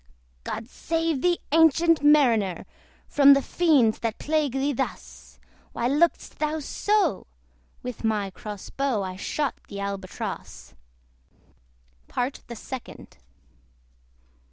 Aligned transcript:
"God 0.43 0.67
save 0.67 1.21
thee, 1.21 1.37
ancient 1.51 2.01
Mariner! 2.03 2.65
From 3.07 3.33
the 3.35 3.41
fiends, 3.43 3.99
that 3.99 4.17
plague 4.17 4.53
thee 4.53 4.73
thus! 4.73 5.37
Why 5.73 5.87
look'st 5.87 6.39
thou 6.39 6.57
so?" 6.59 7.27
With 7.83 8.03
my 8.03 8.31
cross 8.31 8.71
bow 8.71 9.03
I 9.03 9.15
shot 9.15 9.53
the 9.67 9.79
ALBATROSS. 9.79 10.73
PART 12.07 12.41
THE 12.47 12.55
SECOND. 12.55 13.17